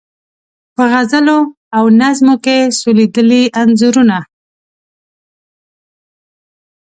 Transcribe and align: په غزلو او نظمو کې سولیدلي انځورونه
په 0.75 0.83
غزلو 0.91 1.39
او 1.77 1.83
نظمو 1.99 2.35
کې 2.45 2.57
سولیدلي 2.79 3.43
انځورونه 3.61 4.17